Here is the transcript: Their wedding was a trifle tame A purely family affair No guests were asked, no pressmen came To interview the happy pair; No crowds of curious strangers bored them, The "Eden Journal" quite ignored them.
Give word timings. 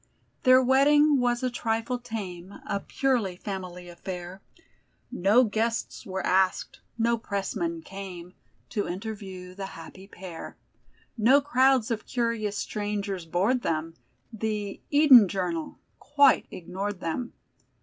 Their 0.41 0.63
wedding 0.63 1.19
was 1.19 1.43
a 1.43 1.51
trifle 1.51 1.99
tame 1.99 2.55
A 2.65 2.79
purely 2.79 3.35
family 3.37 3.87
affair 3.87 4.41
No 5.11 5.43
guests 5.43 6.07
were 6.07 6.25
asked, 6.25 6.79
no 6.97 7.19
pressmen 7.19 7.83
came 7.83 8.33
To 8.69 8.87
interview 8.87 9.53
the 9.53 9.67
happy 9.77 10.07
pair; 10.07 10.57
No 11.19 11.39
crowds 11.39 11.91
of 11.91 12.07
curious 12.07 12.57
strangers 12.57 13.27
bored 13.27 13.61
them, 13.61 13.93
The 14.33 14.81
"Eden 14.89 15.27
Journal" 15.27 15.77
quite 15.99 16.47
ignored 16.49 16.99
them. 16.99 17.33